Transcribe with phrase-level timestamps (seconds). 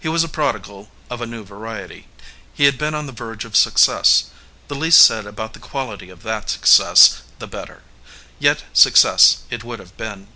[0.00, 2.08] He was a prodigal of a new variety.
[2.52, 4.24] He had been on the verge of success.
[4.66, 7.82] The least said about the quality of that success the better;
[8.40, 10.26] yet success it would have been.